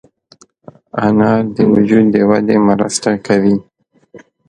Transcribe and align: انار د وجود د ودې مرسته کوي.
انار 1.05 1.43
د 1.55 1.57
وجود 1.73 2.05
د 2.13 2.15
ودې 2.29 2.57
مرسته 2.69 3.09
کوي. 3.25 3.55